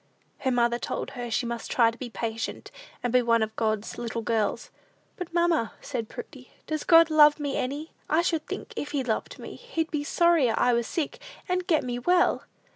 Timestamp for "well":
11.99-12.45